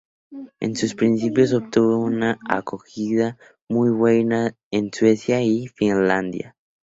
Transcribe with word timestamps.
En 0.59 0.75
sus 0.75 0.95
principios 0.95 1.53
obtuvo 1.53 1.99
una 1.99 2.39
acogida 2.49 3.37
muy 3.69 3.91
buena 3.91 4.55
en 4.71 4.91
Suecia 4.91 5.43
y 5.43 5.67
Finlandia. 5.67 6.55